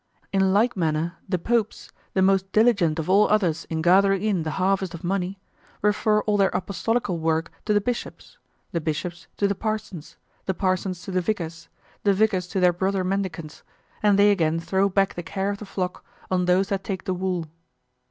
[0.33, 4.49] In like manner the popes, the most diligent of all others in gathering in the
[4.57, 5.39] harvest of money,
[5.83, 8.39] refer all their apostolical work to the bishops,
[8.71, 10.17] the bishops to the parsons,
[10.47, 11.69] the parsons to the vicars,
[12.03, 13.61] the vicars to their brother mendicants,
[14.01, 17.13] and they again throw back the care of the flock on those that take the
[17.13, 17.45] wool.